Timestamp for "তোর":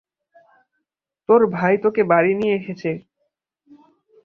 1.29-1.41